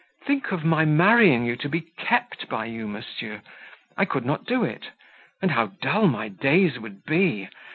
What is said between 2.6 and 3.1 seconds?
you,